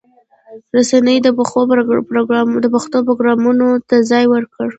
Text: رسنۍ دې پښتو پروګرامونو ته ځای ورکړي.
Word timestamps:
رسنۍ 0.75 1.17
دې 1.25 1.31
پښتو 2.73 2.99
پروګرامونو 3.09 3.67
ته 3.89 3.95
ځای 4.09 4.25
ورکړي. 4.33 4.69